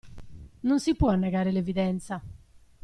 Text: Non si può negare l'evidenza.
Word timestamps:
Non 0.63 0.79
si 0.79 0.95
può 0.95 1.11
negare 1.13 1.51
l'evidenza. 1.51 2.23